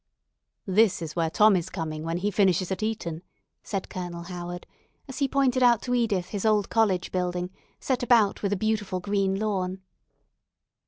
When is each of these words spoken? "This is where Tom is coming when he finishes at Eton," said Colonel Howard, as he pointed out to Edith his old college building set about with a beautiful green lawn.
"This 0.65 0.99
is 1.03 1.15
where 1.15 1.29
Tom 1.29 1.55
is 1.55 1.69
coming 1.69 2.01
when 2.01 2.17
he 2.17 2.31
finishes 2.31 2.71
at 2.71 2.81
Eton," 2.81 3.21
said 3.61 3.87
Colonel 3.87 4.23
Howard, 4.23 4.65
as 5.07 5.19
he 5.19 5.27
pointed 5.27 5.61
out 5.61 5.83
to 5.83 5.93
Edith 5.93 6.29
his 6.29 6.43
old 6.43 6.71
college 6.71 7.11
building 7.11 7.51
set 7.79 8.01
about 8.01 8.41
with 8.41 8.51
a 8.51 8.55
beautiful 8.57 8.99
green 8.99 9.35
lawn. 9.37 9.83